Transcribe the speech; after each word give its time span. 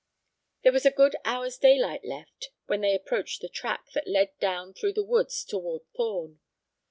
There 0.63 0.71
was 0.71 0.83
a 0.87 0.89
good 0.89 1.15
hour's 1.25 1.59
daylight 1.59 2.03
left 2.03 2.49
when 2.65 2.81
they 2.81 2.95
approached 2.95 3.39
the 3.39 3.47
track 3.47 3.91
that 3.93 4.07
led 4.07 4.35
down 4.39 4.73
through 4.73 4.93
the 4.93 5.03
woods 5.05 5.43
toward 5.43 5.83
Thorn. 5.95 6.39